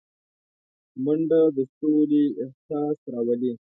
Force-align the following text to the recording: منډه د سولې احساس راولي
منډه 1.03 1.41
د 1.55 1.57
سولې 1.75 2.25
احساس 2.43 2.97
راولي 3.11 3.53